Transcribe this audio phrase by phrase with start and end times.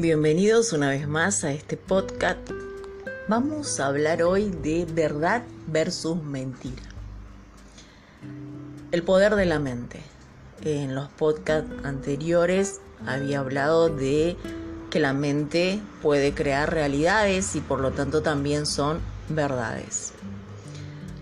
[0.00, 2.38] Bienvenidos una vez más a este podcast.
[3.26, 6.84] Vamos a hablar hoy de verdad versus mentira.
[8.92, 10.00] El poder de la mente.
[10.62, 14.36] En los podcasts anteriores había hablado de
[14.88, 20.12] que la mente puede crear realidades y por lo tanto también son verdades.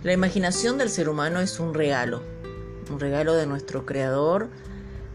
[0.03, 2.23] La imaginación del ser humano es un regalo,
[2.91, 4.49] un regalo de nuestro creador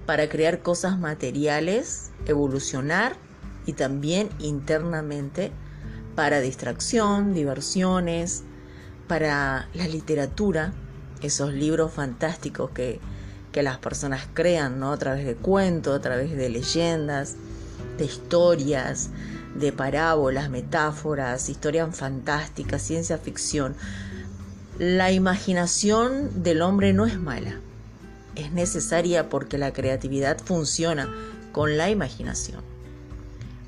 [0.08, 3.18] para crear cosas materiales, evolucionar
[3.66, 5.52] y también internamente
[6.16, 8.44] para distracción, diversiones,
[9.08, 10.74] para la literatura,
[11.22, 13.00] esos libros fantásticos que,
[13.54, 14.94] las personas crean, ¿no?
[14.94, 17.36] A través de cuentos, a través de leyendas,
[17.98, 19.10] de historias,
[19.56, 23.76] de parábolas, metáforas, historias fantásticas, ciencia ficción.
[24.80, 27.60] La imaginación del hombre no es mala,
[28.36, 31.10] es necesaria porque la creatividad funciona
[31.52, 32.71] con la imaginación.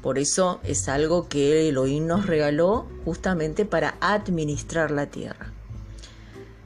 [0.04, 5.54] Por eso es algo que Elohim nos regaló justamente para administrar la tierra.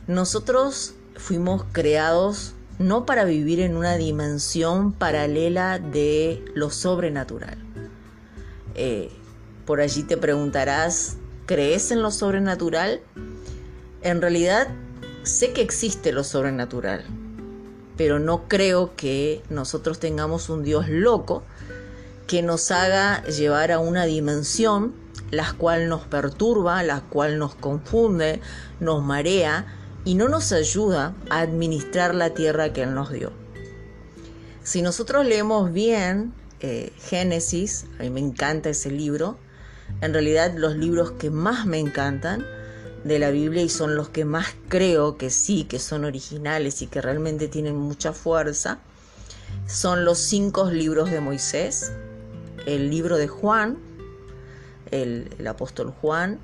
[0.07, 7.59] Nosotros fuimos creados no para vivir en una dimensión paralela de lo sobrenatural.
[8.73, 9.11] Eh,
[9.67, 13.01] por allí te preguntarás, ¿crees en lo sobrenatural?
[14.01, 14.67] En realidad
[15.21, 17.05] sé que existe lo sobrenatural,
[17.97, 21.43] pero no creo que nosotros tengamos un Dios loco
[22.27, 24.93] que nos haga llevar a una dimensión
[25.31, 28.41] la cual nos perturba, la cual nos confunde,
[28.79, 29.65] nos marea
[30.05, 33.31] y no nos ayuda a administrar la tierra que Él nos dio.
[34.63, 39.37] Si nosotros leemos bien eh, Génesis, a mí me encanta ese libro,
[40.01, 42.45] en realidad los libros que más me encantan
[43.03, 46.87] de la Biblia y son los que más creo que sí, que son originales y
[46.87, 48.79] que realmente tienen mucha fuerza,
[49.65, 51.91] son los cinco libros de Moisés,
[52.67, 53.77] el libro de Juan,
[54.91, 56.37] el, apóstol Juan,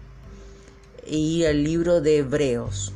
[1.06, 2.94] y el libro de Hebreos,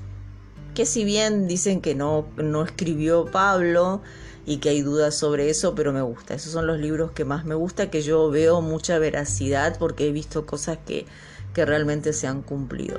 [0.73, 4.01] que si bien dicen que no, no escribió Pablo
[4.45, 6.35] y que hay dudas sobre eso, pero me gusta.
[6.35, 10.11] Esos son los libros que más me gusta, que yo veo mucha veracidad porque he
[10.13, 11.05] visto cosas que,
[11.53, 12.97] que realmente se han cumplido.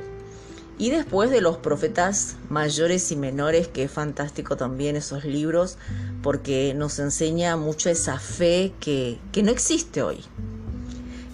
[0.81, 5.77] Y después de los profetas mayores y menores, que es fantástico también esos libros,
[6.23, 10.25] porque nos enseña mucho esa fe que, no existe hoy.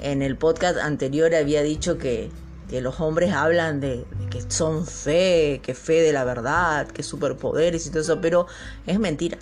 [0.00, 2.30] En el podcast anterior había dicho que,
[2.70, 7.90] los hombres hablan de, que son fe, que fe de la verdad, que superpoderes y
[7.90, 8.46] todo eso, pero
[8.86, 9.38] es mentira.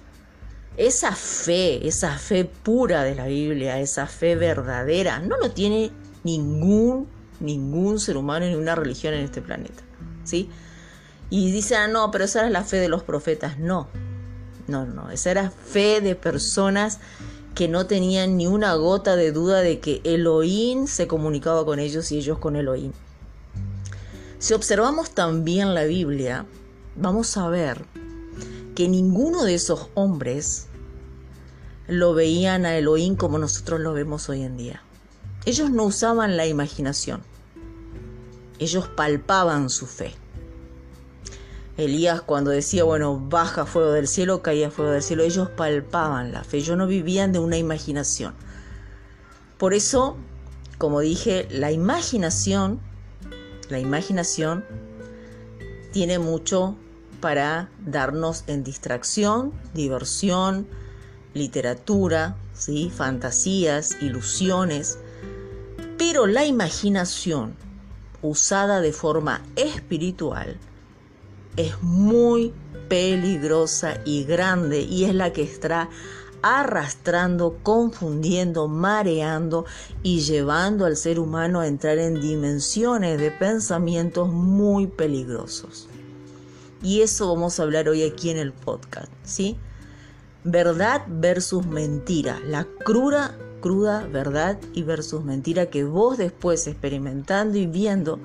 [0.76, 5.92] Esa fe, esa fe pura de la Biblia, esa fe verdadera, no lo tiene
[6.24, 7.08] ningún,
[7.40, 9.82] ningún ser humano ni una religión en este planeta.
[10.24, 10.50] ¿Sí?
[11.30, 13.58] Y dicen, ah, no, pero esa era la fe de los profetas.
[13.58, 13.88] No,
[14.68, 16.98] no, no, esa era fe de personas
[17.54, 22.10] que no tenían ni una gota de duda de que Elohim se comunicaba con ellos
[22.12, 22.92] y ellos con Elohim.
[24.38, 26.46] Si observamos también la Biblia,
[26.96, 27.84] vamos a ver
[28.74, 30.66] que ninguno de esos hombres
[31.86, 34.82] lo veían a Elohim como nosotros lo vemos hoy en día.
[35.44, 37.22] Ellos no usaban la imaginación.
[38.62, 40.14] Ellos palpaban su fe.
[41.76, 46.44] Elías cuando decía, bueno, baja fuego del cielo, caía fuego del cielo, ellos palpaban la
[46.44, 48.34] fe, ellos no vivían de una imaginación.
[49.58, 50.16] Por eso,
[50.78, 52.78] como dije, la imaginación,
[53.68, 54.64] la imaginación
[55.92, 56.76] tiene mucho
[57.20, 60.68] para darnos en distracción, diversión,
[61.34, 62.92] literatura, ¿sí?
[62.94, 65.00] fantasías, ilusiones,
[65.98, 67.56] pero la imaginación
[68.22, 70.56] usada de forma espiritual
[71.56, 72.52] es muy
[72.88, 75.88] peligrosa y grande y es la que está
[76.42, 79.64] arrastrando, confundiendo, mareando
[80.02, 85.88] y llevando al ser humano a entrar en dimensiones de pensamientos muy peligrosos.
[86.82, 89.56] Y eso vamos a hablar hoy aquí en el podcast, ¿sí?
[90.42, 97.64] Verdad versus mentira, la cruda cruda verdad y versus mentira que vos después experimentando y
[97.64, 98.20] viendo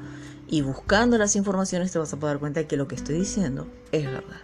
[0.49, 3.67] y buscando las informaciones te vas a poder dar cuenta que lo que estoy diciendo
[3.93, 4.41] es verdad.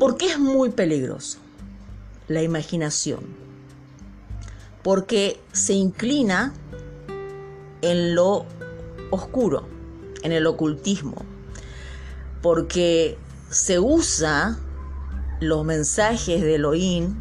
[0.00, 1.38] ¿Por qué es muy peligroso?
[2.26, 3.20] La imaginación.
[4.82, 6.54] Porque se inclina
[7.82, 8.46] en lo
[9.10, 9.68] oscuro,
[10.22, 11.16] en el ocultismo.
[12.40, 13.18] Porque
[13.50, 14.58] se usa
[15.40, 17.16] los mensajes de Elohim,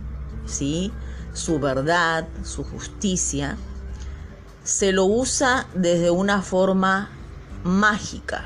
[0.46, 0.94] ¿sí?
[1.40, 3.58] Su verdad, su justicia,
[4.64, 7.10] se lo usa desde una forma
[7.64, 8.46] mágica,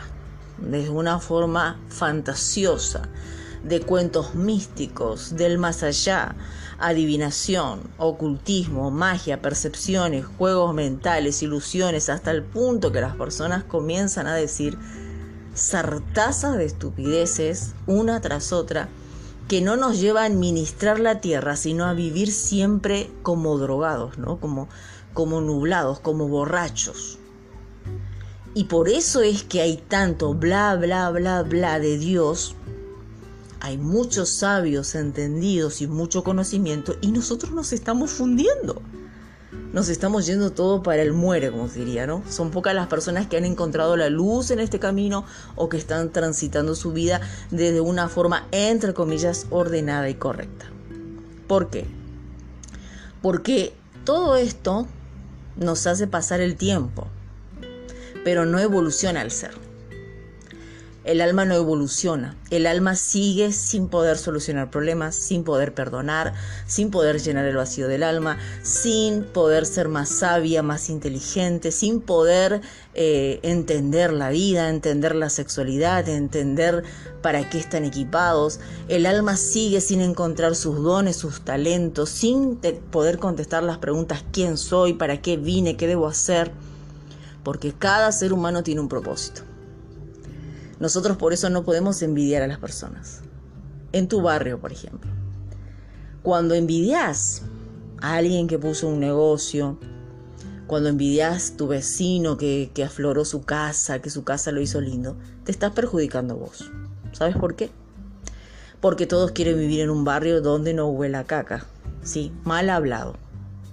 [0.59, 3.09] desde una forma fantasiosa,
[3.63, 6.35] de cuentos místicos, del más allá,
[6.79, 14.35] adivinación, ocultismo, magia, percepciones, juegos mentales, ilusiones, hasta el punto que las personas comienzan a
[14.35, 14.77] decir
[15.55, 18.89] sartazas de estupideces una tras otra
[19.53, 24.39] que no nos lleva a administrar la tierra, sino a vivir siempre como drogados, ¿no?
[24.39, 24.67] Como,
[25.13, 27.19] como nublados, como borrachos.
[28.55, 32.55] Y por eso es que hay tanto bla, bla, bla, bla de Dios.
[33.59, 38.81] Hay muchos sabios entendidos y mucho conocimiento y nosotros nos estamos fundiendo.
[39.73, 42.23] Nos estamos yendo todo para el muere, como se diría, ¿no?
[42.29, 46.11] Son pocas las personas que han encontrado la luz en este camino o que están
[46.11, 50.67] transitando su vida desde una forma, entre comillas, ordenada y correcta.
[51.47, 51.87] ¿Por qué?
[53.21, 53.73] Porque
[54.05, 54.87] todo esto
[55.55, 57.07] nos hace pasar el tiempo
[58.23, 59.62] pero no evoluciona el ser.
[61.03, 66.33] El alma no evoluciona, el alma sigue sin poder solucionar problemas, sin poder perdonar,
[66.65, 71.99] sin poder llenar el vacío del alma, sin poder ser más sabia, más inteligente, sin
[71.99, 72.61] poder
[72.93, 76.83] eh, entender la vida, entender la sexualidad, entender
[77.21, 78.61] para qué están equipados.
[78.87, 82.59] El alma sigue sin encontrar sus dones, sus talentos, sin
[82.91, 84.93] poder contestar las preguntas ¿quién soy?
[84.93, 85.75] ¿Para qué vine?
[85.75, 86.51] ¿Qué debo hacer?
[87.43, 89.41] porque cada ser humano tiene un propósito.
[90.79, 93.21] Nosotros por eso no podemos envidiar a las personas.
[93.91, 95.11] En tu barrio, por ejemplo.
[96.23, 97.43] Cuando envidias
[98.01, 99.77] a alguien que puso un negocio,
[100.67, 105.17] cuando envidias tu vecino que, que afloró su casa, que su casa lo hizo lindo,
[105.43, 106.71] te estás perjudicando vos.
[107.11, 107.69] ¿Sabes por qué?
[108.81, 111.65] Porque todos quieren vivir en un barrio donde no huela caca.
[112.03, 113.15] Sí, mal hablado.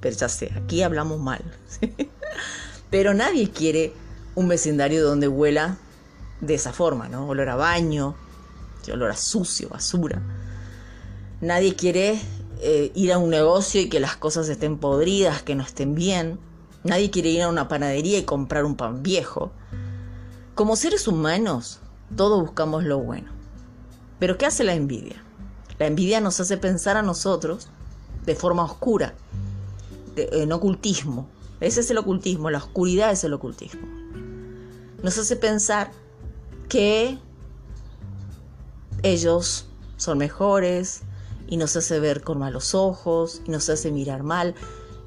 [0.00, 1.43] Pero ya sé, aquí hablamos mal.
[2.91, 3.93] Pero nadie quiere
[4.35, 5.79] un vecindario donde huela
[6.40, 7.28] de esa forma, ¿no?
[7.28, 8.14] Olor a baño,
[8.92, 10.22] olor a sucio, basura.
[11.40, 12.20] Nadie quiere
[12.60, 16.38] eh, ir a un negocio y que las cosas estén podridas, que no estén bien.
[16.84, 19.52] Nadie quiere ir a una panadería y comprar un pan viejo.
[20.54, 21.81] Como seres humanos,
[22.16, 23.31] todos buscamos lo bueno.
[24.19, 25.22] Pero ¿qué hace la envidia?
[25.78, 27.69] La envidia nos hace pensar a nosotros
[28.26, 29.14] de forma oscura,
[30.16, 31.28] en ocultismo,
[31.60, 33.86] ese es el ocultismo, la oscuridad es el ocultismo.
[35.02, 35.93] Nos hace pensar
[36.70, 37.19] que
[39.02, 39.67] ellos
[39.99, 41.02] son mejores
[41.49, 44.55] y nos hace ver con malos ojos y nos hace mirar mal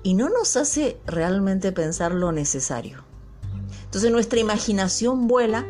[0.04, 3.04] y no nos hace realmente pensar lo necesario.
[3.86, 5.65] Entonces nuestra imaginación vuela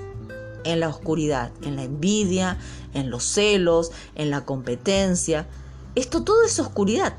[0.64, 2.58] en la oscuridad, en la envidia,
[2.94, 5.48] en los celos, en la competencia.
[5.94, 7.14] Esto todo es oscuridad.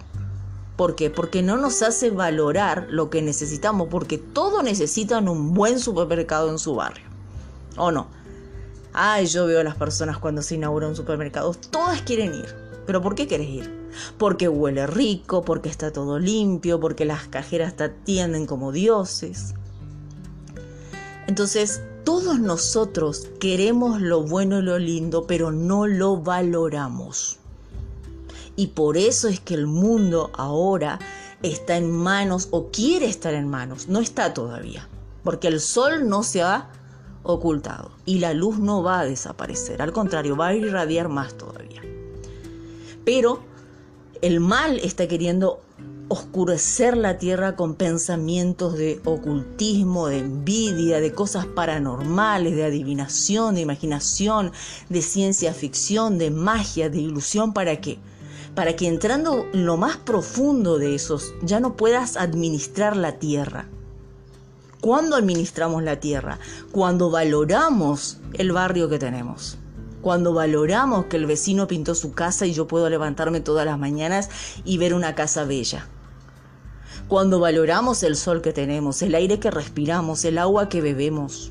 [0.76, 1.10] ¿Por qué?
[1.10, 6.58] Porque no nos hace valorar lo que necesitamos, porque todos necesitan un buen supermercado en
[6.58, 7.04] su barrio.
[7.76, 8.08] ¿O no?
[8.96, 12.54] Ay, yo veo a las personas cuando se inaugura un supermercado, todas quieren ir.
[12.86, 13.88] ¿Pero por qué quieres ir?
[14.18, 19.54] Porque huele rico, porque está todo limpio, porque las cajeras te atienden como dioses.
[21.26, 27.38] Entonces, todos nosotros queremos lo bueno y lo lindo, pero no lo valoramos.
[28.54, 31.00] Y por eso es que el mundo ahora
[31.42, 33.88] está en manos o quiere estar en manos.
[33.88, 34.88] No está todavía.
[35.24, 36.70] Porque el sol no se ha
[37.24, 39.82] ocultado y la luz no va a desaparecer.
[39.82, 41.82] Al contrario, va a irradiar más todavía.
[43.04, 43.40] Pero
[44.22, 45.60] el mal está queriendo
[46.08, 53.62] oscurecer la tierra con pensamientos de ocultismo, de envidia, de cosas paranormales, de adivinación, de
[53.62, 54.52] imaginación,
[54.88, 57.98] de ciencia ficción, de magia, de ilusión, ¿para qué?
[58.54, 63.68] para que entrando en lo más profundo de esos ya no puedas administrar la tierra.
[64.84, 66.38] ¿Cuándo administramos la tierra?
[66.70, 69.56] Cuando valoramos el barrio que tenemos.
[70.02, 74.28] Cuando valoramos que el vecino pintó su casa y yo puedo levantarme todas las mañanas
[74.62, 75.88] y ver una casa bella.
[77.08, 81.50] Cuando valoramos el sol que tenemos, el aire que respiramos, el agua que bebemos.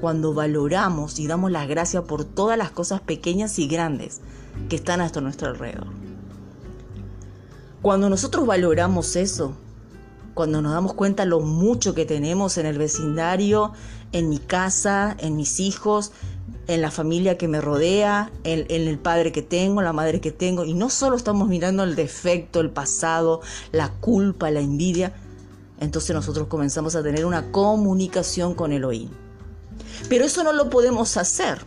[0.00, 4.22] Cuando valoramos y damos las gracias por todas las cosas pequeñas y grandes
[4.68, 5.86] que están hasta nuestro alrededor.
[7.80, 9.54] Cuando nosotros valoramos eso,
[10.34, 13.72] cuando nos damos cuenta lo mucho que tenemos en el vecindario,
[14.12, 16.12] en mi casa, en mis hijos,
[16.68, 20.64] en la familia que me rodea, en, el padre que tengo, la madre que tengo,
[20.64, 23.40] y no solo estamos mirando el defecto, el pasado,
[23.72, 25.12] la culpa, la envidia,
[25.80, 29.10] entonces nosotros comenzamos a tener una comunicación con Elohim.
[30.08, 31.64] Pero eso no lo podemos hacer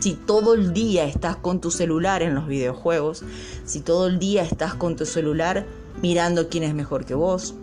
[0.00, 3.22] si todo el día estás con tu celular en los videojuegos,
[3.64, 5.66] si todo el día estás con tu celular
[6.00, 7.54] mirando quién es mejor que vos,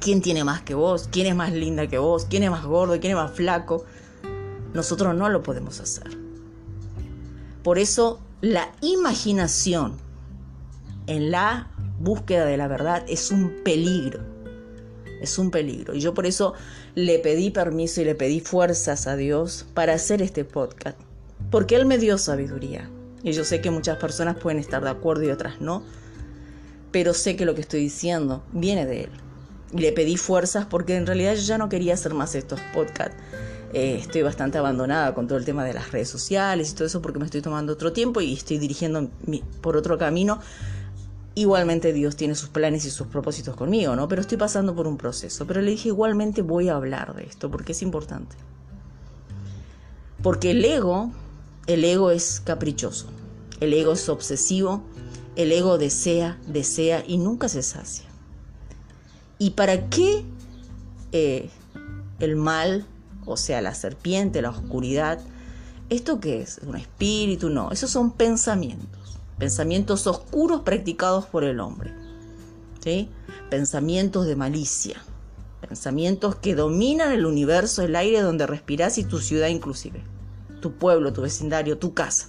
[0.00, 2.98] quién tiene más que vos, quién es más linda que vos, quién es más gordo,
[3.00, 3.84] quién es más flaco,
[4.74, 6.16] nosotros no lo podemos hacer.
[7.62, 9.96] Por eso la imaginación
[11.06, 14.20] en la búsqueda de la verdad es un peligro.
[15.20, 15.94] Es un peligro.
[15.94, 16.54] Y yo por eso
[16.94, 20.98] le pedí permiso y le pedí fuerzas a Dios para hacer este podcast.
[21.50, 22.88] Porque Él me dio sabiduría.
[23.24, 25.82] Y yo sé que muchas personas pueden estar de acuerdo y otras no.
[26.92, 29.10] Pero sé que lo que estoy diciendo viene de Él.
[29.72, 33.16] Y le pedí fuerzas porque en realidad yo ya no quería hacer más estos podcasts.
[33.74, 37.02] Eh, estoy bastante abandonada con todo el tema de las redes sociales y todo eso
[37.02, 39.10] porque me estoy tomando otro tiempo y estoy dirigiendo
[39.60, 40.40] por otro camino
[41.38, 44.08] Igualmente Dios tiene sus planes y sus propósitos conmigo, ¿no?
[44.08, 45.46] Pero estoy pasando por un proceso.
[45.46, 48.34] Pero le dije, igualmente voy a hablar de esto porque es importante.
[50.20, 51.12] Porque el ego,
[51.68, 53.06] el ego es caprichoso,
[53.60, 54.82] el ego es obsesivo,
[55.36, 58.07] el ego desea, desea y nunca se sacia.
[59.38, 60.24] ¿Y para qué
[61.12, 61.50] eh,
[62.20, 62.86] el mal,
[63.24, 65.20] o sea, la serpiente, la oscuridad,
[65.90, 66.60] esto qué es?
[66.66, 67.48] ¿Un espíritu?
[67.48, 68.98] No, esos son pensamientos
[69.38, 71.92] pensamientos oscuros practicados por el hombre,
[72.82, 73.08] ¿sí?
[73.50, 74.96] pensamientos de malicia,
[75.60, 80.02] pensamientos que dominan el universo, el aire donde respiras y tu ciudad inclusive,
[80.60, 82.28] tu pueblo, tu vecindario, tu casa,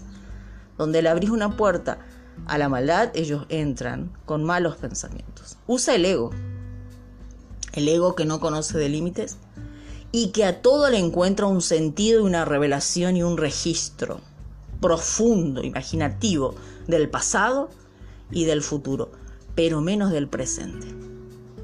[0.78, 2.00] donde le abrís una puerta
[2.46, 5.58] a la maldad, ellos entran con malos pensamientos.
[5.68, 6.30] Usa el ego,
[7.74, 9.38] el ego que no conoce de límites
[10.12, 14.22] y que a todo le encuentra un sentido y una revelación y un registro
[14.82, 16.56] profundo, imaginativo
[16.88, 17.70] del pasado
[18.32, 19.12] y del futuro,
[19.56, 20.88] pero menos del presente.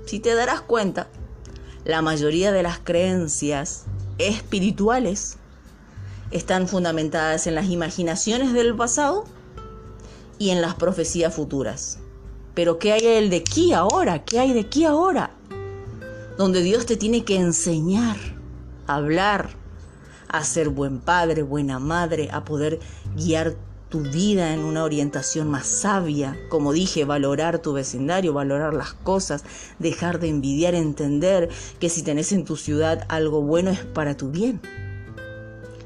[0.05, 1.07] Si te darás cuenta,
[1.85, 3.85] la mayoría de las creencias
[4.17, 5.37] espirituales
[6.31, 9.25] están fundamentadas en las imaginaciones del pasado
[10.37, 11.99] y en las profecías futuras.
[12.53, 14.23] Pero ¿qué hay del de aquí ahora?
[14.23, 15.31] ¿Qué hay de aquí ahora?
[16.37, 18.17] Donde Dios te tiene que enseñar,
[18.87, 19.49] a hablar,
[20.27, 22.79] a ser buen padre, buena madre, a poder
[23.15, 23.55] guiar
[23.89, 29.45] tu vida en una orientación más sabia, como dije, valorar tu vecindario, valorar las cosas,
[29.79, 31.49] dejar de envidiar, entender
[31.79, 34.59] que si tenés en tu ciudad algo bueno es para tu bien.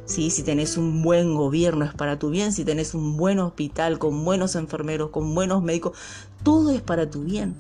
[0.06, 0.32] ¿Sí?
[0.32, 4.26] Si tenés un buen gobierno es para tu bien, si tenés un buen hospital con
[4.26, 5.96] buenos enfermeros, con buenos médicos,
[6.42, 7.56] todo es para tu bien.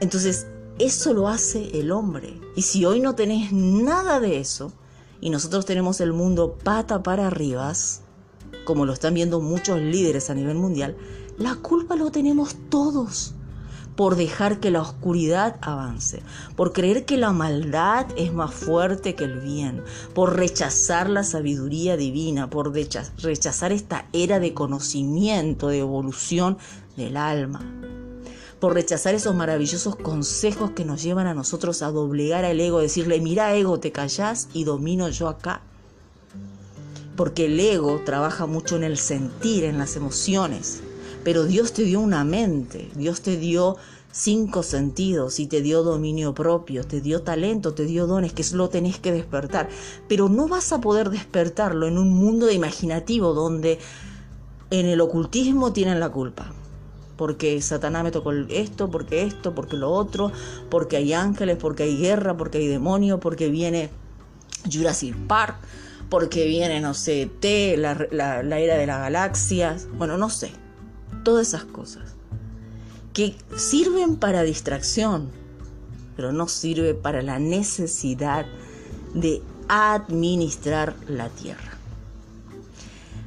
[0.00, 0.46] Entonces,
[0.78, 2.40] eso lo hace el hombre.
[2.56, 4.72] Y si hoy no tenés nada de eso,
[5.20, 8.02] y nosotros tenemos el mundo pata para arribas,
[8.64, 10.96] como lo están viendo muchos líderes a nivel mundial,
[11.38, 13.34] la culpa lo tenemos todos
[13.96, 16.22] por dejar que la oscuridad avance,
[16.56, 19.82] por creer que la maldad es más fuerte que el bien,
[20.14, 26.56] por rechazar la sabiduría divina, por rechazar esta era de conocimiento, de evolución
[26.96, 27.60] del alma,
[28.60, 33.20] por rechazar esos maravillosos consejos que nos llevan a nosotros a doblegar al ego, decirle,
[33.20, 35.62] mira ego, te callás y domino yo acá
[37.20, 40.80] porque el ego trabaja mucho en el sentir, en las emociones.
[41.22, 43.76] Pero Dios te dio una mente, Dios te dio
[44.10, 48.70] cinco sentidos y te dio dominio propio, te dio talento, te dio dones que solo
[48.70, 49.68] tenés que despertar.
[50.08, 53.78] Pero no vas a poder despertarlo en un mundo imaginativo donde
[54.70, 56.54] en el ocultismo tienen la culpa.
[57.20, 60.32] Porque Satanás me tocó esto, porque esto, porque lo otro,
[60.70, 63.90] porque hay ángeles, porque hay guerra, porque hay demonio, porque viene
[64.72, 65.56] Jurassic Park
[66.08, 70.50] porque viene, no sé, T, la, era de las galaxias, bueno, no sé,
[71.24, 72.14] todas esas cosas
[73.12, 75.30] que sirven para distracción,
[76.16, 78.46] pero no sirve para la necesidad
[79.14, 81.78] de administrar la tierra.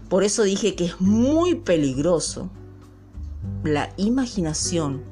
[0.09, 2.49] Por eso dije que es muy peligroso
[3.63, 5.03] la imaginación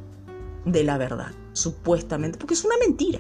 [0.66, 3.20] de la verdad, supuestamente, porque es una mentira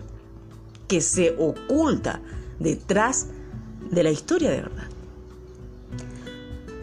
[0.88, 2.22] que se oculta
[2.60, 3.28] detrás
[3.90, 4.88] de la historia de verdad.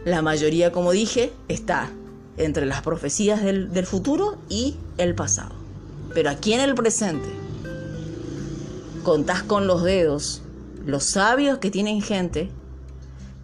[0.05, 1.91] La mayoría, como dije, está
[2.39, 5.55] entre las profecías del, futuro y el pasado.
[6.15, 7.29] Pero aquí en el presente,
[9.03, 10.43] contás con los dedos
[10.87, 12.51] los sabios que tienen gente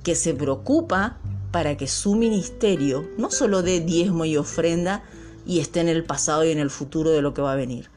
[0.03, 1.19] que se preocupa
[1.55, 5.05] para que su ministerio no solo dé diezmo y ofrenda
[5.47, 7.91] y esté en el pasado y en el futuro de lo que va a venir,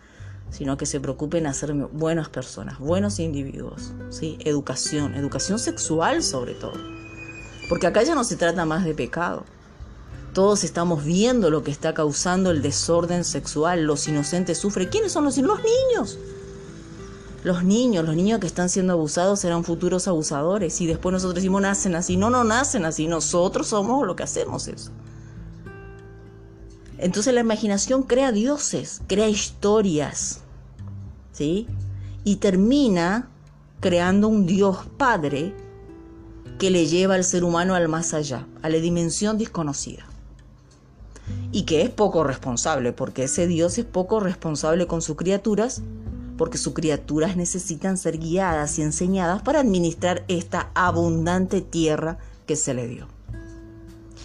[0.52, 4.38] sino que se preocupen en hacer buenas personas, buenos individuos, ¿sí?
[4.46, 6.76] Educación, educación sexual sobre todo.
[7.68, 9.44] Porque acá ya no se trata más de pecado.
[10.36, 14.90] Todos estamos viendo lo que está causando el desorden sexual, los inocentes sufren.
[14.90, 16.20] ¿Quiénes son los Los niños.
[17.48, 20.82] Los niños, los niños que están siendo abusados serán futuros abusadores.
[20.82, 22.18] Y después nosotros decimos, nacen así.
[22.18, 23.08] No, no nacen así.
[23.08, 24.92] Nosotros somos lo que hacemos eso.
[26.98, 30.42] Entonces la imaginación crea dioses, crea historias,
[31.32, 31.68] ¿sí?
[32.25, 33.30] Y termina
[33.80, 35.56] creando un Dios Padre
[36.60, 40.04] que le lleva al ser humano al más allá, a la dimensión desconocida.
[41.51, 45.82] y que es poco responsable, porque ese Dios es poco responsable con sus criaturas,
[46.38, 52.74] porque sus criaturas necesitan ser guiadas y enseñadas para administrar esta abundante tierra que se
[52.74, 53.08] le dio.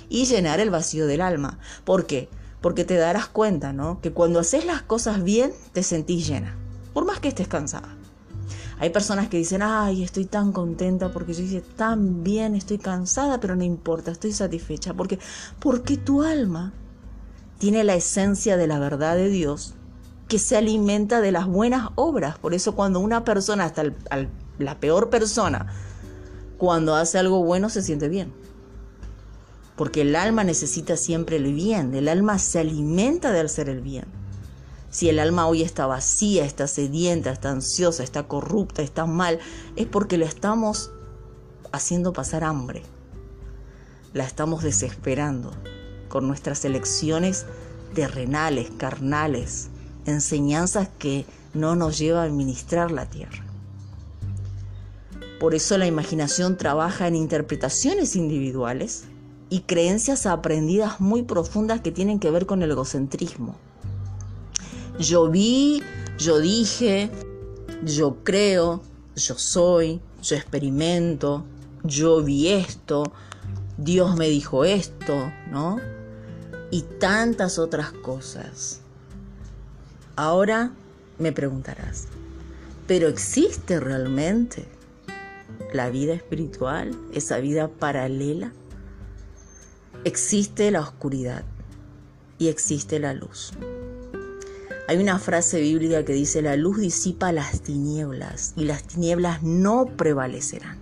[0.08, 1.58] Y llenar el vacío del alma.
[1.84, 2.28] ¿Por qué?
[2.60, 4.00] Porque te darás cuenta, ¿no?
[4.00, 6.56] Que cuando haces las cosas bien, te sentís llena,
[6.92, 7.96] por más que estés cansada.
[8.78, 13.38] Hay personas que dicen, ay, estoy tan contenta porque yo hice tan bien, estoy cansada,
[13.38, 14.92] pero no importa, estoy satisfecha.
[14.92, 15.18] Porque,
[15.60, 16.72] porque tu alma
[17.58, 19.76] tiene la esencia de la verdad de Dios
[20.28, 22.38] que se alimenta de las buenas obras.
[22.38, 23.84] Por eso cuando una persona, hasta
[24.58, 25.66] la peor persona,
[26.58, 28.32] cuando hace algo bueno se siente bien.
[29.76, 34.04] Porque el alma necesita siempre el bien, el alma se alimenta de hacer el bien.
[34.90, 39.38] Si el alma hoy está vacía, está sedienta, está ansiosa, está corrupta, está mal,
[39.74, 40.90] es porque la estamos
[41.72, 42.82] haciendo pasar hambre.
[44.12, 45.50] La estamos desesperando
[46.08, 47.46] con nuestras elecciones
[47.94, 49.70] terrenales, carnales,
[50.06, 53.44] enseñanzas que no nos llevan a administrar la tierra.
[55.38, 59.04] Por eso la imaginación trabaja en interpretaciones individuales
[59.50, 63.56] y creencias aprendidas muy profundas que tienen que ver con el egocentrismo
[64.98, 65.82] yo vi,
[66.18, 67.10] yo dije,
[67.84, 68.82] yo creo,
[69.16, 71.44] yo soy, yo experimento,
[71.82, 73.12] yo vi esto,
[73.76, 75.78] Dios me dijo esto, ¿no?
[76.70, 78.81] Y tantas otras cosas.
[80.16, 80.72] Ahora
[81.18, 82.06] me preguntarás,
[82.86, 84.66] ¿pero existe realmente
[85.72, 88.52] la vida espiritual, esa vida paralela?
[90.04, 91.44] Existe la oscuridad
[92.38, 93.54] y existe la luz.
[94.86, 99.86] Hay una frase bíblica que dice, la luz disipa las tinieblas y las tinieblas no
[99.96, 100.76] prevalecerán.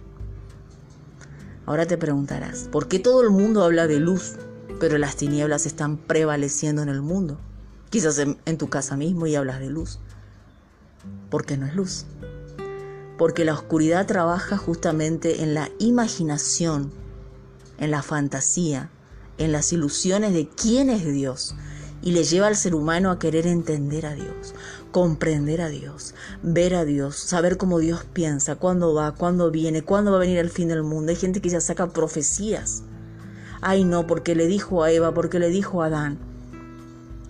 [1.66, 4.34] Ahora te preguntarás, ¿por qué todo el mundo habla de luz,
[4.80, 7.38] pero las tinieblas están prevaleciendo en el mundo?
[7.90, 9.98] Quizás en, tu casa mismo y hablas de luz.
[11.28, 12.06] ¿Por qué no es luz?
[13.18, 16.92] Porque la oscuridad trabaja justamente en la imaginación,
[17.78, 18.90] en la fantasía,
[19.38, 21.56] en las ilusiones de quién es Dios,
[22.00, 24.54] y le lleva al ser humano a querer entender a Dios,
[24.92, 30.12] comprender a Dios, ver a Dios, saber cómo Dios piensa, cuándo va, cuándo viene, cuándo
[30.12, 31.10] va a venir el fin del mundo.
[31.10, 32.84] Hay gente que ya saca profecías.
[33.60, 36.29] Ay, no, porque le dijo a Eva, porque le dijo a Adán.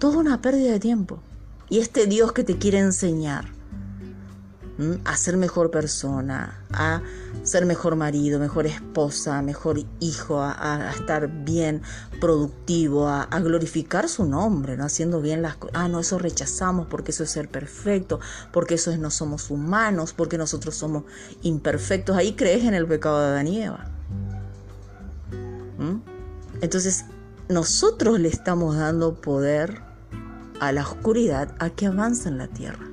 [0.01, 1.21] Toda una pérdida de tiempo.
[1.69, 3.61] Y este Dios que te quiere enseñar
[5.05, 7.03] a ser mejor persona, a
[7.43, 11.83] ser mejor marido, mejor esposa, mejor hijo, a, estar bien,
[12.19, 14.85] productivo, a, glorificar su nombre, ¿no?
[14.85, 15.77] Haciendo bien las cosas.
[15.77, 18.21] Ah, no, eso rechazamos porque eso es ser perfecto,
[18.53, 21.05] porque eso es no somos humanos, porque nosotros somos
[21.43, 22.17] imperfectos.
[22.17, 23.91] Ahí crees en el pecado de Adán y Eva.
[26.63, 27.05] Entonces,
[27.49, 29.90] nosotros le estamos dando poder
[30.61, 32.91] a la oscuridad a que avance en la tierra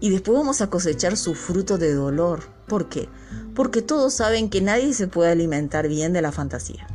[0.00, 2.40] y después vamos a cosechar su fruto de dolor.
[2.66, 3.08] ¿Por qué?
[3.54, 6.86] Porque todos saben que nadie se puede alimentar bien de la fantasía.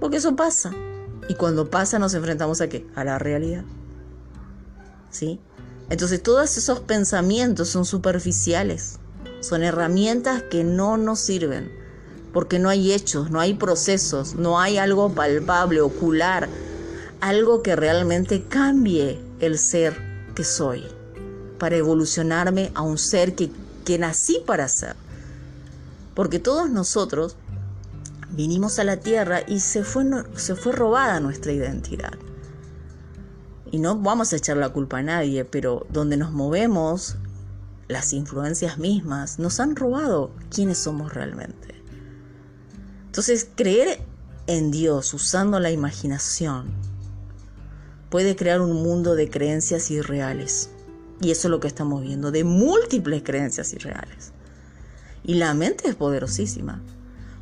[0.00, 0.72] Porque eso pasa.
[1.28, 2.86] Y cuando pasa nos enfrentamos a qué?
[2.94, 3.64] A la realidad.
[5.10, 5.38] ¿Sí?
[5.90, 8.98] Entonces todos esos pensamientos son superficiales.
[9.40, 11.70] Son herramientas que no nos sirven.
[12.32, 16.48] Porque no hay hechos, no hay procesos, no hay algo palpable, ocular.
[17.20, 19.96] Algo que realmente cambie el ser
[20.34, 20.84] que soy
[21.58, 23.50] para evolucionarme a un ser que,
[23.84, 24.96] que nací para ser.
[26.14, 27.36] Porque todos nosotros
[28.30, 30.04] vinimos a la tierra y se fue,
[30.36, 32.12] se fue robada nuestra identidad.
[33.70, 37.16] Y no vamos a echar la culpa a nadie, pero donde nos movemos,
[37.88, 41.74] las influencias mismas nos han robado quiénes somos realmente.
[43.06, 44.00] Entonces, creer
[44.46, 46.66] en Dios usando la imaginación
[48.10, 50.70] puede crear un mundo de creencias irreales.
[51.20, 54.32] Y eso es lo que estamos viendo, de múltiples creencias irreales.
[55.24, 56.82] Y la mente es poderosísima.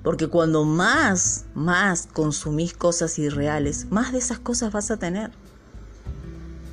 [0.03, 5.31] Porque cuando más, más consumís cosas irreales, más de esas cosas vas a tener.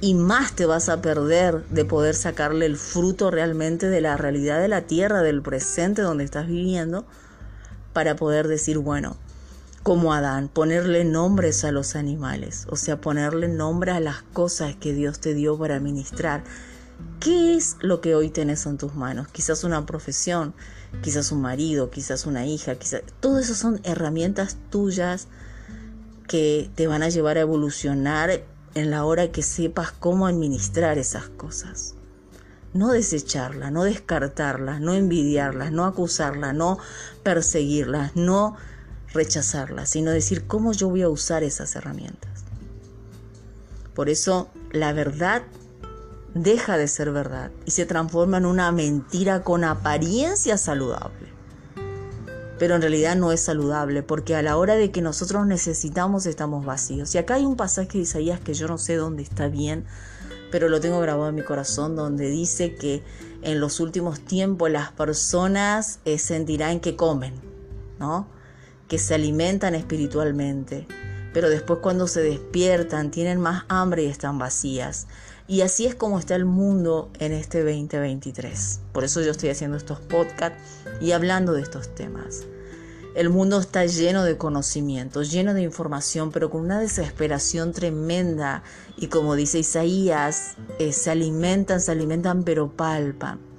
[0.01, 4.59] Y más te vas a perder de poder sacarle el fruto realmente de la realidad
[4.59, 7.05] de la tierra, del presente donde estás viviendo,
[7.93, 9.15] para poder decir, bueno,
[9.83, 14.93] como Adán, ponerle nombres a los animales, o sea, ponerle nombre a las cosas que
[14.93, 16.43] Dios te dio para ministrar
[17.19, 19.27] ¿Qué es lo que hoy tienes en tus manos?
[19.27, 20.55] Quizás una profesión,
[21.03, 23.03] quizás un marido, quizás una hija, quizás...
[23.19, 25.27] Todo eso son herramientas tuyas
[26.27, 31.29] que te van a llevar a evolucionar en la hora que sepas cómo administrar esas
[31.29, 31.93] cosas.
[32.73, 36.79] No desecharlas, no descartarlas, no envidiarlas, no acusarlas, no
[37.21, 38.55] perseguirlas, no
[39.13, 42.43] rechazarlas, sino decir cómo yo voy a usar esas herramientas.
[43.93, 45.43] Por eso la verdad
[46.33, 51.29] deja de ser verdad y se transforma en una mentira con apariencia saludable.
[52.57, 56.63] Pero en realidad no es saludable porque a la hora de que nosotros necesitamos estamos
[56.63, 57.13] vacíos.
[57.15, 59.85] Y acá hay un pasaje de Isaías que yo no sé dónde está bien,
[60.51, 63.03] pero lo tengo grabado en mi corazón donde dice que
[63.41, 67.33] en los últimos tiempos las personas eh, sentirán que comen,
[67.99, 68.27] ¿no?
[68.91, 70.85] Que se alimentan espiritualmente,
[71.33, 75.07] pero después cuando se despiertan tienen más hambre y están vacías.
[75.47, 78.81] Y así es como está el mundo en este 2023.
[78.91, 80.61] Por eso yo estoy haciendo estos podcasts
[80.99, 82.43] y hablando de estos temas.
[83.15, 88.61] El mundo está lleno de conocimientos, lleno de información, pero con una desesperación tremenda.
[88.97, 93.50] Y como dice Isaías, eh, se alimentan, se alimentan, pero palpan.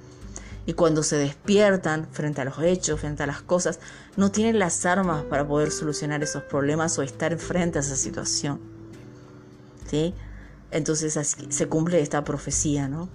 [0.65, 3.79] Y cuando se despiertan frente a los hechos, frente a las cosas,
[4.15, 8.61] no tienen las armas para poder solucionar esos problemas o estar frente a esa situación.
[9.89, 10.13] ¿Sí?
[10.71, 13.09] Entonces se cumple esta profecía, ¿no?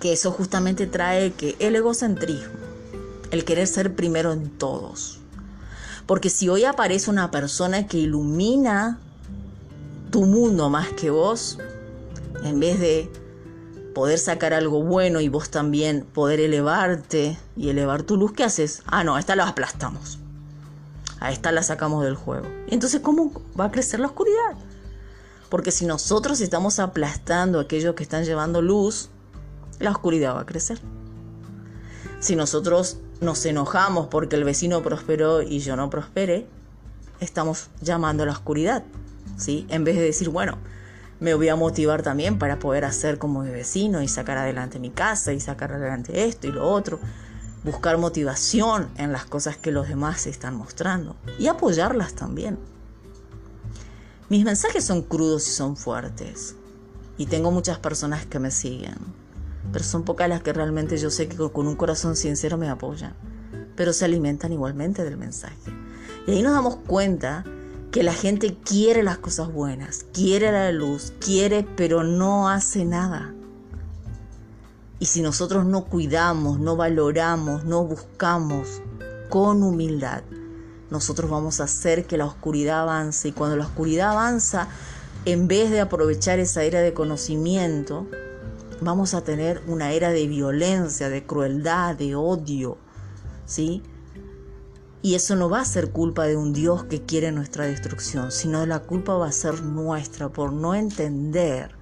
[0.00, 2.54] Que eso justamente trae que el egocentrismo,
[3.30, 5.18] el querer ser primero en todos.
[6.06, 8.98] Porque si hoy aparece una persona que ilumina
[10.10, 11.58] tu mundo más que vos,
[12.44, 13.10] en vez de
[13.94, 18.82] poder sacar algo bueno y vos también poder elevarte y elevar tu luz, ¿qué haces?
[18.86, 20.18] Ah, no, a esta la aplastamos.
[21.20, 22.46] A esta la sacamos del juego.
[22.68, 24.56] Entonces, ¿cómo va a crecer la oscuridad?
[25.48, 29.08] Porque si nosotros estamos aplastando a aquellos que están llevando luz,
[29.78, 30.80] la oscuridad va a crecer.
[32.20, 36.46] Si nosotros nos enojamos porque el vecino prosperó y yo no prosperé,
[37.20, 38.84] estamos llamando a la oscuridad.
[39.36, 39.66] ¿sí?
[39.68, 40.58] En vez de decir, bueno,
[41.20, 44.90] me voy a motivar también para poder hacer como mi vecino y sacar adelante mi
[44.90, 46.98] casa y sacar adelante esto y lo otro.
[47.62, 52.58] Buscar motivación en las cosas que los demás están mostrando y apoyarlas también.
[54.28, 56.56] Mis mensajes son crudos y son fuertes.
[57.16, 58.96] Y tengo muchas personas que me siguen.
[59.72, 63.14] Pero son pocas las que realmente yo sé que con un corazón sincero me apoyan.
[63.76, 65.72] Pero se alimentan igualmente del mensaje.
[66.26, 67.44] Y ahí nos damos cuenta
[67.94, 73.32] que la gente quiere las cosas buenas, quiere la luz, quiere, pero no hace nada.
[74.98, 78.82] Y si nosotros no cuidamos, no valoramos, no buscamos
[79.28, 80.24] con humildad,
[80.90, 83.28] nosotros vamos a hacer que la oscuridad avance.
[83.28, 84.66] Y cuando la oscuridad avanza,
[85.24, 88.08] en vez de aprovechar esa era de conocimiento,
[88.80, 92.76] vamos a tener una era de violencia, de crueldad, de odio,
[93.46, 93.84] ¿sí?
[95.04, 98.64] Y eso no va a ser culpa de un Dios que quiere nuestra destrucción, sino
[98.64, 101.72] la culpa va a ser nuestra por no entender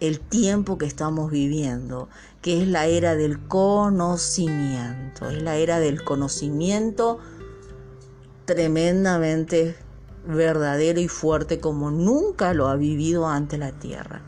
[0.00, 2.10] el tiempo que estamos viviendo,
[2.42, 7.20] que es la era del conocimiento, es la era del conocimiento
[8.44, 9.74] tremendamente
[10.26, 14.20] verdadero y fuerte como nunca lo ha vivido ante la tierra,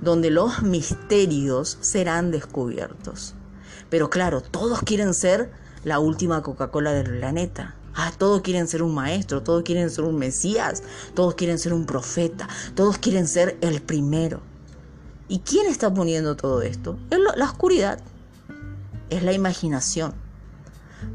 [0.00, 3.34] donde los misterios serán descubiertos.
[3.90, 5.50] Pero claro, todos quieren ser
[5.84, 7.74] la última Coca-Cola del planeta.
[7.94, 10.82] Ah, todos quieren ser un maestro, todos quieren ser un Mesías,
[11.14, 14.40] todos quieren ser un profeta, todos quieren ser el primero.
[15.28, 16.98] ¿Y quién está poniendo todo esto?
[17.10, 18.00] Es la oscuridad,
[19.10, 20.14] es la imaginación.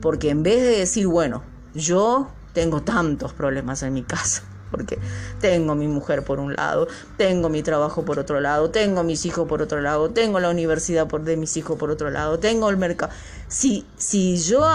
[0.01, 4.99] Porque en vez de decir, bueno, yo tengo tantos problemas en mi casa, porque
[5.39, 9.47] tengo mi mujer por un lado, tengo mi trabajo por otro lado, tengo mis hijos
[9.47, 12.77] por otro lado, tengo la universidad por, de mis hijos por otro lado, tengo el
[12.77, 13.11] mercado.
[13.47, 14.65] Si, si yo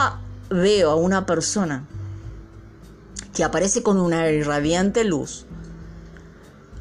[0.51, 1.85] veo a una persona
[3.35, 5.47] que aparece con una irradiante luz,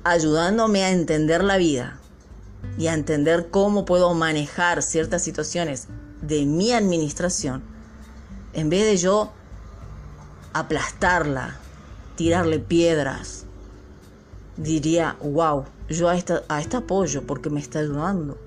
[0.04, 1.98] ayudándome a entender la vida
[2.78, 5.88] y a entender cómo puedo manejar ciertas situaciones
[6.22, 7.64] de mi administración,
[8.54, 9.32] en vez de yo
[10.54, 11.58] aplastarla,
[12.22, 13.46] tirarle piedras,
[14.56, 18.38] diría, wow, yo a esta, a este apoyo porque me está ayudando.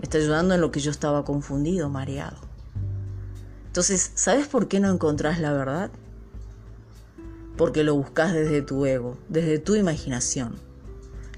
[0.00, 2.38] Me está ayudando en lo que yo estaba confundido, mareado.
[3.68, 5.92] Entonces, ¿sabes por qué no encontrás la verdad?
[7.56, 10.56] Porque lo buscas desde tu ego, desde tu imaginación.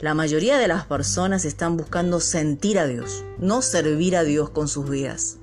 [0.00, 4.68] La mayoría de las personas están buscando sentir a Dios, no servir a Dios con
[4.68, 5.36] sus vidas.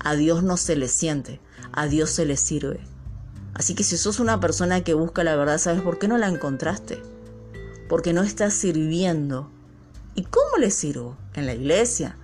[0.00, 1.38] A Dios no se le siente,
[1.70, 2.95] a Dios se le sirve.
[3.56, 6.28] Así que si sos una persona que busca la verdad, ¿sabes por qué no la
[6.28, 7.00] encontraste?
[7.88, 9.50] Porque no estás sirviendo.
[10.14, 11.16] ¿Y cómo le sirvo?
[11.32, 12.18] ¿En la iglesia?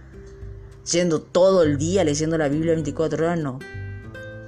[0.91, 3.39] ¿Yendo todo el día leyendo la Biblia 24 horas?
[3.39, 3.61] No.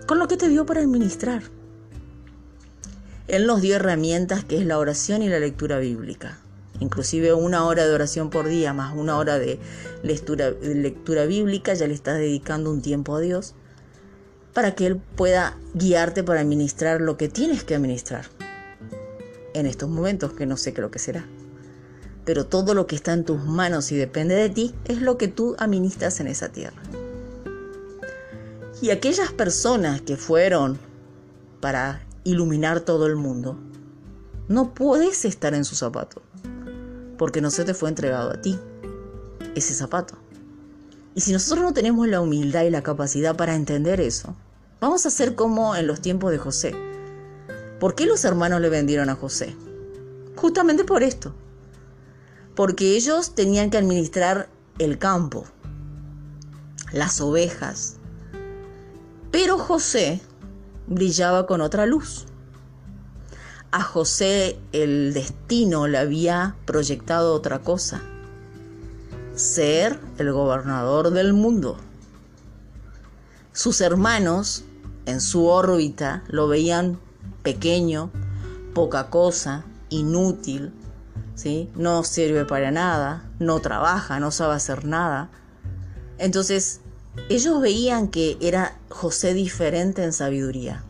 [0.06, 1.42] Con lo que te dio para administrar.
[3.28, 6.38] Él nos dio herramientas que es la oración y la lectura bíblica.
[6.80, 9.58] Inclusive una hora de oración por día más una hora de
[10.02, 13.54] lectura, de lectura bíblica ya le estás dedicando un tiempo a Dios
[14.54, 18.26] para que Él pueda guiarte para administrar lo que tienes que administrar
[19.52, 21.26] en estos momentos, que no sé qué lo que será.
[22.24, 25.28] pero todo lo que está en tus manos y depende de ti es lo que
[25.28, 26.80] tú administras en esa tierra.
[28.80, 30.78] Y aquellas personas que fueron
[31.60, 33.58] para iluminar todo el mundo,
[34.48, 36.22] no puedes estar en su zapato,
[37.18, 38.58] porque no se te fue entregado a ti
[39.54, 40.16] ese zapato.
[41.14, 44.34] Y si nosotros no tenemos la humildad y la capacidad para entender eso,
[44.80, 46.74] vamos a ser como en los tiempos de José.
[47.78, 49.54] ¿Por qué los hermanos le vendieron a José?
[50.34, 51.32] Justamente por esto.
[52.56, 54.48] Porque ellos tenían que administrar
[54.78, 55.44] el campo,
[56.92, 57.98] las ovejas.
[59.30, 60.20] Pero José
[60.88, 62.26] brillaba con otra luz.
[63.70, 68.02] A José el destino le había proyectado otra cosa
[69.34, 71.76] ser el gobernador del mundo.
[73.52, 74.64] Sus hermanos,
[75.06, 76.98] en su órbita, lo veían
[77.42, 78.10] pequeño,
[78.74, 80.72] poca cosa, inútil,
[81.34, 81.70] ¿sí?
[81.74, 85.30] no sirve para nada, no trabaja, no sabe hacer nada.
[86.18, 86.80] Entonces,
[87.28, 90.84] ellos veían que era José diferente en sabiduría.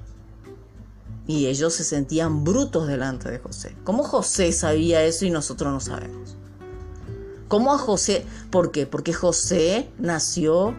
[1.26, 3.74] Y ellos se sentían brutos delante de José.
[3.84, 6.36] ¿Cómo José sabía eso y nosotros no sabemos?
[7.54, 8.26] ¿Cómo a José?
[8.50, 8.84] ¿Por qué?
[8.84, 10.74] Porque José nació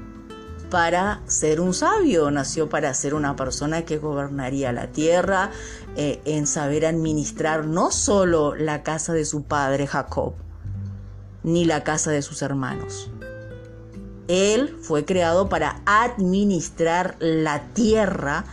[0.70, 5.52] para ser un sabio, nació para ser una persona que gobernaría la tierra,
[5.96, 10.34] eh, en saber administrar no solo la casa de su padre Jacob,
[11.44, 13.10] ni la casa de sus hermanos.
[14.28, 18.44] Él fue creado para administrar la tierra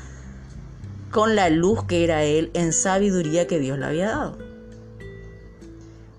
[1.10, 4.51] con la luz que era él en sabiduría que Dios le había dado.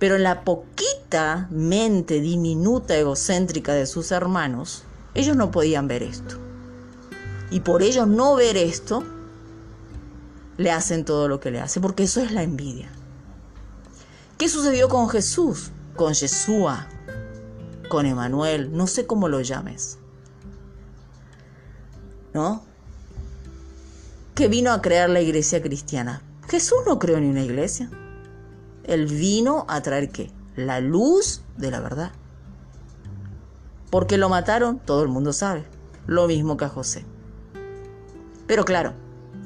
[0.03, 6.35] Pero la poquita mente diminuta egocéntrica de sus hermanos, ellos no podían ver esto.
[7.51, 9.05] Y por ellos no ver esto,
[10.57, 12.89] le hacen todo lo que le hace, porque eso es la envidia.
[14.37, 15.71] ¿Qué sucedió con Jesús?
[15.95, 16.89] Con Yeshua,
[17.87, 19.99] con Emanuel, no sé cómo lo llames.
[22.33, 22.65] ¿No?
[24.35, 26.21] Que vino a crear la iglesia cristiana.
[26.49, 27.89] Jesús no creó ni una iglesia.
[28.83, 30.31] Él vino a traer qué?
[30.55, 32.11] La luz de la verdad.
[33.89, 35.65] Porque lo mataron, todo el mundo sabe.
[36.07, 37.05] Lo mismo que a José.
[38.47, 38.93] Pero claro,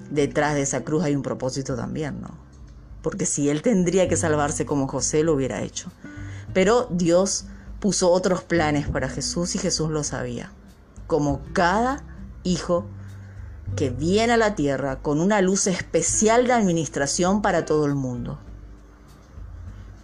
[0.10, 2.30] detrás de esa cruz hay un propósito también, ¿no?
[3.02, 5.92] Porque si él tendría que salvarse como José, lo hubiera hecho.
[6.54, 7.46] Pero Dios
[7.80, 10.52] puso otros planes para Jesús y Jesús lo sabía.
[11.06, 12.04] Como cada
[12.44, 12.86] hijo
[13.76, 18.40] que viene a la tierra con una luz especial de administración para todo el mundo.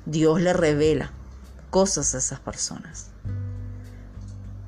[0.06, 1.12] Dios le revela
[1.70, 3.08] cosas a esas personas.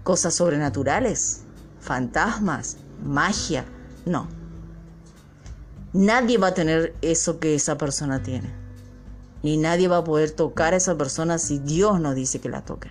[0.03, 1.41] Cosas sobrenaturales,
[1.79, 3.65] fantasmas, magia.
[4.05, 4.27] No.
[5.93, 8.53] Nadie va a tener eso que esa persona tiene.
[9.43, 12.65] Ni nadie va a poder tocar a esa persona si Dios no dice que la
[12.65, 12.89] toque.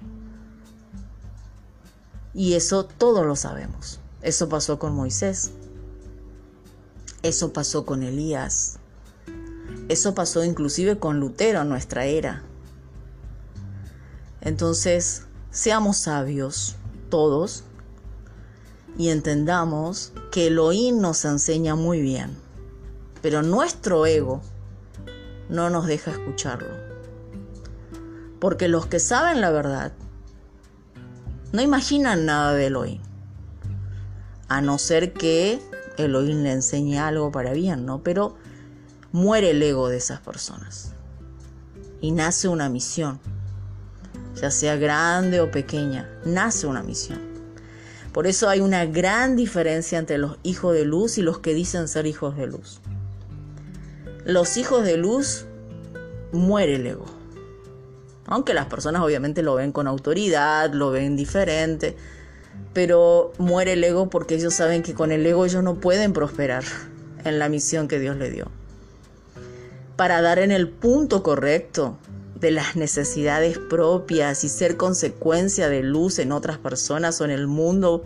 [2.32, 4.00] Y eso todos lo sabemos.
[4.22, 5.52] Eso pasó con Moisés.
[7.22, 8.78] Eso pasó con Elías.
[9.88, 12.42] Eso pasó inclusive con Lutero en nuestra era.
[14.40, 16.76] Entonces, seamos sabios
[17.10, 17.64] todos
[18.96, 22.36] y entendamos que Elohim nos enseña muy bien,
[23.22, 24.42] pero nuestro ego
[25.48, 26.74] no nos deja escucharlo.
[28.40, 29.92] Porque los que saben la verdad
[31.52, 33.00] no imaginan nada de Elohim,
[34.48, 35.60] a no ser que
[35.96, 38.02] Elohim le enseñe algo para bien, ¿no?
[38.02, 38.36] Pero
[39.14, 40.90] muere el ego de esas personas
[42.00, 43.20] y nace una misión,
[44.34, 47.20] ya sea grande o pequeña, nace una misión.
[48.12, 51.86] Por eso hay una gran diferencia entre los hijos de luz y los que dicen
[51.86, 52.80] ser hijos de luz.
[54.24, 55.46] Los hijos de luz
[56.32, 57.06] muere el ego.
[58.26, 61.96] Aunque las personas obviamente lo ven con autoridad, lo ven diferente,
[62.72, 66.64] pero muere el ego porque ellos saben que con el ego ellos no pueden prosperar
[67.24, 68.50] en la misión que Dios le dio
[69.96, 71.96] para dar en el punto correcto
[72.40, 77.46] de las necesidades propias y ser consecuencia de luz en otras personas o en el
[77.46, 78.04] mundo.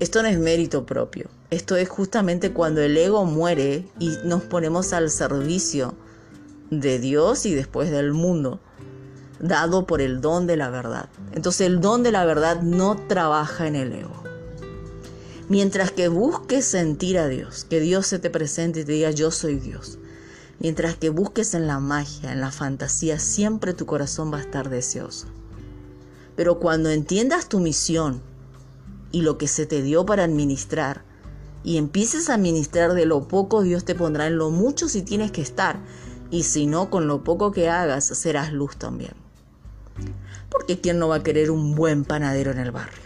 [0.00, 4.92] Esto no es mérito propio, esto es justamente cuando el ego muere y nos ponemos
[4.92, 5.94] al servicio
[6.70, 8.60] de Dios y después del mundo,
[9.38, 11.08] dado por el don de la verdad.
[11.32, 14.24] Entonces el don de la verdad no trabaja en el ego.
[15.48, 19.30] Mientras que busques sentir a Dios, que Dios se te presente y te diga yo
[19.30, 19.98] soy Dios.
[20.58, 24.70] Mientras que busques en la magia, en la fantasía, siempre tu corazón va a estar
[24.70, 25.26] deseoso.
[26.34, 28.22] Pero cuando entiendas tu misión
[29.12, 31.02] y lo que se te dio para administrar,
[31.64, 35.32] y empieces a administrar de lo poco, Dios te pondrá en lo mucho si tienes
[35.32, 35.78] que estar.
[36.30, 39.12] Y si no, con lo poco que hagas, serás luz también.
[40.50, 43.03] Porque ¿quién no va a querer un buen panadero en el barrio?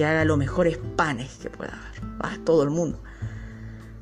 [0.00, 2.22] Que haga los mejores panes que pueda haber.
[2.24, 2.98] Va, todo el mundo.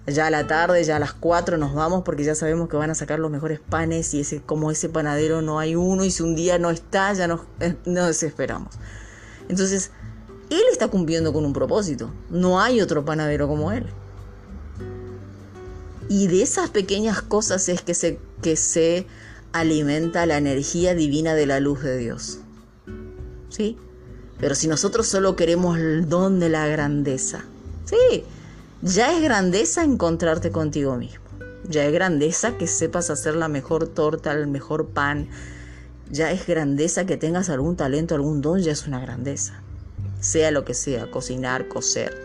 [0.06, 2.90] Ya a la tarde, ya a las 4 nos vamos porque ya sabemos que van
[2.90, 6.22] a sacar los mejores panes y ese, como ese panadero no hay uno y si
[6.22, 8.76] un día no está, ya nos, eh, nos desesperamos.
[9.48, 9.90] Entonces,
[10.50, 12.14] él está cumpliendo con un propósito.
[12.30, 13.84] No hay otro panadero como él.
[16.08, 19.04] Y de esas pequeñas cosas es que se, que se
[19.50, 22.38] alimenta la energía divina de la luz de Dios.
[23.48, 23.76] ¿Sí?
[24.38, 27.44] Pero si nosotros solo queremos el don de la grandeza,
[27.84, 28.24] sí,
[28.82, 31.24] ya es grandeza encontrarte contigo mismo.
[31.68, 35.28] Ya es grandeza que sepas hacer la mejor torta, el mejor pan.
[36.10, 39.60] Ya es grandeza que tengas algún talento, algún don, ya es una grandeza.
[40.20, 42.16] Sea lo que sea, cocinar, coser,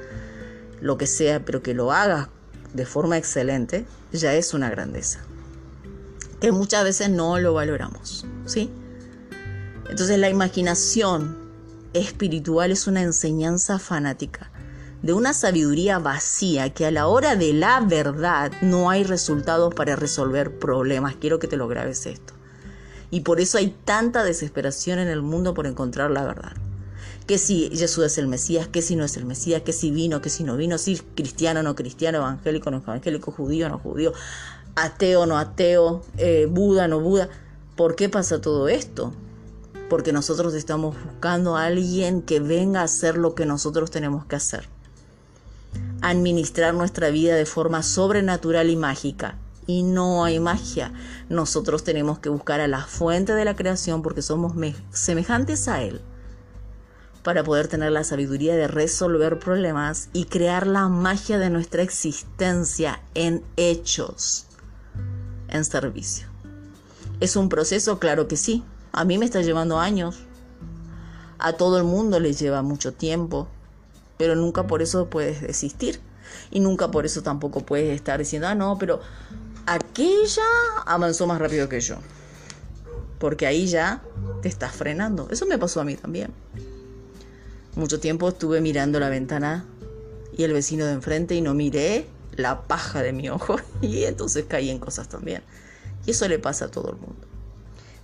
[0.79, 2.29] lo que sea, pero que lo hagas
[2.73, 5.19] de forma excelente, ya es una grandeza.
[6.39, 8.71] Que muchas veces no lo valoramos, ¿sí?
[9.89, 11.42] Entonces la imaginación
[11.93, 14.51] espiritual es una enseñanza fanática
[15.01, 19.97] de una sabiduría vacía que a la hora de la verdad no hay resultados para
[19.97, 21.15] resolver problemas.
[21.15, 22.33] Quiero que te lo grabes esto.
[23.11, 26.53] Y por eso hay tanta desesperación en el mundo por encontrar la verdad
[27.27, 30.21] que si Jesús es el Mesías, que si no es el Mesías, que si vino,
[30.21, 34.13] que si no vino, si cristiano no cristiano, evangélico no evangélico, judío no judío,
[34.75, 37.29] ateo no ateo, eh, Buda no Buda.
[37.75, 39.13] ¿Por qué pasa todo esto?
[39.89, 44.35] Porque nosotros estamos buscando a alguien que venga a hacer lo que nosotros tenemos que
[44.35, 44.67] hacer.
[46.01, 49.37] Administrar nuestra vida de forma sobrenatural y mágica.
[49.67, 50.91] Y no hay magia.
[51.29, 54.53] Nosotros tenemos que buscar a la fuente de la creación porque somos
[54.91, 56.01] semejantes a Él
[57.23, 63.01] para poder tener la sabiduría de resolver problemas y crear la magia de nuestra existencia
[63.15, 64.45] en hechos,
[65.47, 66.27] en servicio.
[67.21, 67.97] ¿Es un proceso?
[67.99, 68.63] Claro que sí.
[68.93, 70.19] A mí me está llevando años.
[71.39, 73.47] A todo el mundo le lleva mucho tiempo.
[74.17, 75.99] Pero nunca por eso puedes desistir.
[76.51, 79.01] Y nunca por eso tampoco puedes estar diciendo, ah, no, pero
[79.65, 80.43] aquella
[80.85, 81.95] avanzó más rápido que yo.
[83.17, 84.03] Porque ahí ya
[84.43, 85.27] te estás frenando.
[85.31, 86.31] Eso me pasó a mí también.
[87.75, 89.65] Mucho tiempo estuve mirando la ventana
[90.37, 94.45] y el vecino de enfrente y no miré la paja de mi ojo y entonces
[94.47, 95.41] caí en cosas también.
[96.05, 97.32] Y eso le pasa a todo el mundo.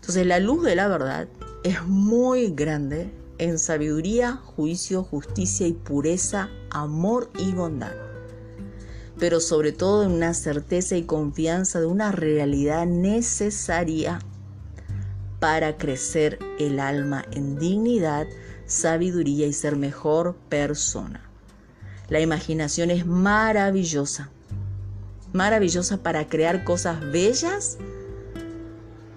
[0.10, 1.28] Entonces la luz de la verdad
[1.63, 7.93] es muy grande en sabiduría, juicio, justicia y pureza, amor y bondad.
[9.19, 14.17] Pero sobre todo en una certeza y confianza de una realidad necesaria
[15.39, 18.26] para crecer el alma en dignidad,
[18.65, 21.22] sabiduría y ser mejor persona.
[22.08, 24.32] La imaginación es maravillosa,
[25.34, 27.78] maravillosa para crear cosas bellas,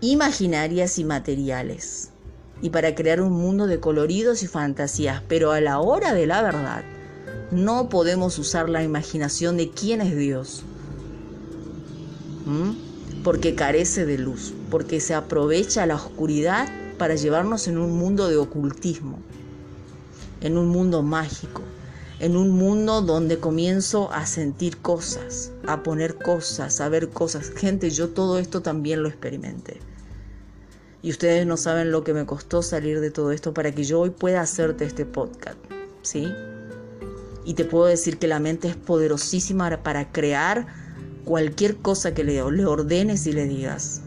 [0.02, 2.10] imaginarias y materiales,
[2.60, 6.42] y para crear un mundo de coloridos y fantasías, pero a la hora de la
[6.42, 6.84] verdad,
[7.50, 10.62] no podemos usar la imaginación de quién es Dios.
[13.24, 18.36] Porque carece de luz, porque se aprovecha la oscuridad para llevarnos en un mundo de
[18.36, 19.18] ocultismo
[20.42, 21.62] en un mundo mágico,
[22.18, 27.50] en un mundo donde comienzo a sentir cosas, a poner cosas, a ver cosas.
[27.50, 29.78] Gente, yo todo esto también lo experimenté.
[31.02, 34.00] Y ustedes no saben lo que me costó salir de todo esto para que yo
[34.00, 35.58] hoy pueda hacerte este podcast,
[36.02, 36.32] ¿sí?
[37.44, 40.66] Y te puedo decir que la mente es poderosísima para crear
[41.24, 44.02] cualquier cosa que le, ordenes y le digas.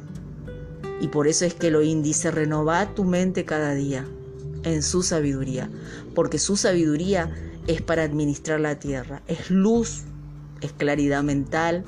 [1.01, 4.05] Y por eso es que lo dice, renova tu mente cada día
[4.63, 5.69] en su sabiduría,
[6.13, 7.29] porque su sabiduría
[7.67, 10.03] es para administrar la tierra, es luz,
[10.61, 11.83] es claridad mental,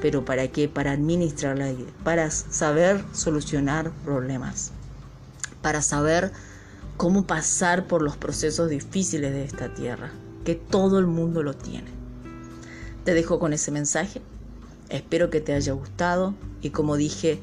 [0.00, 0.68] pero ¿para qué?
[0.68, 1.72] Para administrarla,
[2.04, 4.72] para saber solucionar problemas,
[5.60, 6.32] para saber
[6.96, 10.10] cómo pasar por los procesos difíciles de esta tierra,
[10.44, 11.90] que todo el mundo lo tiene.
[13.04, 14.22] Te dejo con ese mensaje,
[14.88, 17.40] espero que te haya gustado y como dije,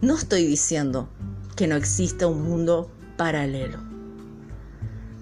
[0.00, 1.08] no estoy diciendo
[1.56, 3.78] que no exista un mundo paralelo.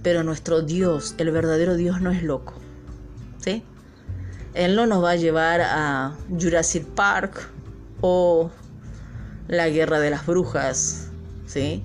[0.02, 2.54] Pero nuestro Dios, el verdadero Dios, no es loco.
[3.38, 3.62] ¿sí?
[4.58, 7.48] Él no nos va a llevar a Jurassic Park
[8.00, 8.50] o
[9.46, 11.06] la guerra de las brujas,
[11.46, 11.84] ¿sí?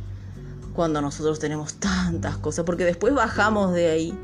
[0.73, 4.19] Cuando nosotros tenemos tantas cosas, porque después bajamos de ahí,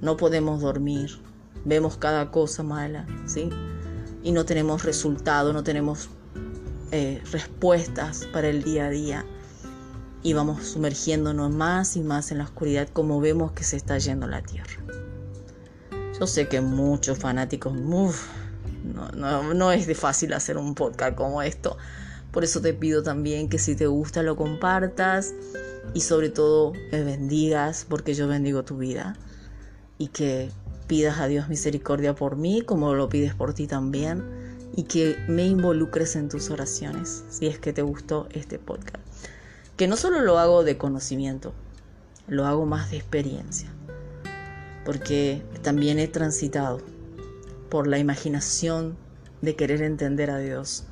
[0.00, 1.18] no podemos dormir,
[1.64, 3.50] vemos cada cosa mala, ¿sí?
[4.22, 6.08] Y no tenemos resultado, no tenemos
[6.92, 9.24] eh, respuestas para el día a día
[10.22, 14.28] y vamos sumergiéndonos más y más en la oscuridad como vemos que se está yendo
[14.28, 14.65] la tierra.
[16.18, 21.76] Yo sé que muchos fanáticos, no, no, es de fácil hacer un podcast como esto,
[22.30, 25.34] Por eso te pido también que si te gusta lo compartas
[25.94, 29.16] y sobre todo me bendigas porque yo bendigo tu vida.
[29.98, 30.50] Y que
[30.86, 34.22] pidas a Dios misericordia por mí como lo pides por ti también.
[34.74, 39.02] Y que me involucres en tus oraciones si es que te gustó este podcast.
[39.76, 41.54] Que no solo lo hago de conocimiento,
[42.28, 43.70] lo hago más de experiencia,
[44.86, 46.80] porque también he transitado
[47.68, 48.96] por la imaginación
[49.42, 50.84] de querer entender a Dios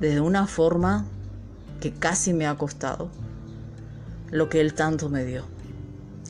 [0.00, 1.06] desde una forma
[1.80, 3.10] que casi me ha costado
[4.30, 5.44] lo que Él tanto me dio,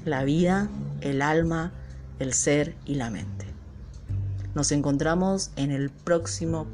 [0.04, 0.68] la vida,
[1.00, 1.72] el alma,
[2.18, 3.46] el ser y la mente.
[4.54, 6.66] Nos encontramos en el próximo